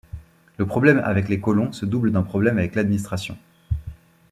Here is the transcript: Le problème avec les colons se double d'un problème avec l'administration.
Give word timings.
Le 0.57 0.65
problème 0.65 0.99
avec 1.03 1.29
les 1.29 1.39
colons 1.39 1.71
se 1.73 1.85
double 1.85 2.11
d'un 2.11 2.23
problème 2.23 2.57
avec 2.57 2.73
l'administration. 2.73 3.37